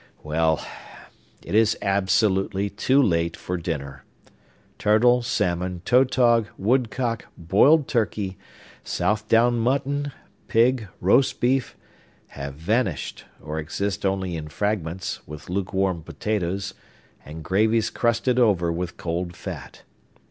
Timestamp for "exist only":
13.59-14.35